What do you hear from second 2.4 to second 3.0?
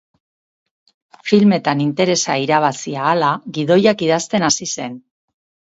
irabazi